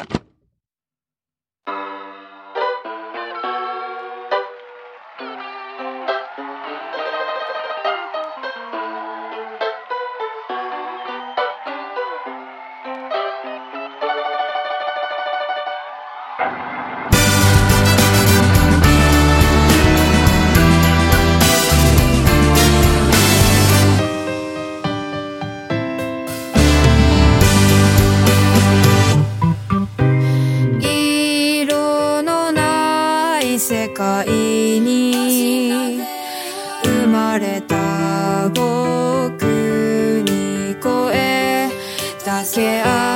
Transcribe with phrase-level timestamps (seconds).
[0.00, 0.27] you
[33.58, 34.26] ない世界
[34.80, 36.00] に
[36.84, 39.42] 生まれた僕
[40.24, 41.68] に声
[42.24, 43.07] だけあ